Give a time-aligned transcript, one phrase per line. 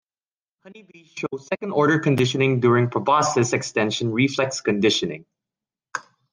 [0.63, 5.27] Honeybees show second-order conditioning during proboscis extension reflex conditioning.